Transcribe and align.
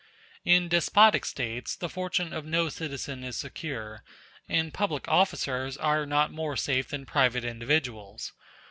]In 0.55 0.67
despotic 0.67 1.25
States 1.25 1.75
the 1.75 1.87
fortune 1.87 2.33
of 2.33 2.43
no 2.43 2.69
citizen 2.69 3.23
is 3.23 3.37
secure; 3.37 4.03
and 4.49 4.73
public 4.73 5.07
officers 5.07 5.77
are 5.77 6.07
not 6.07 6.31
more 6.31 6.57
safe 6.57 6.87
than 6.87 7.05
private 7.05 7.45
individuals. 7.45 8.33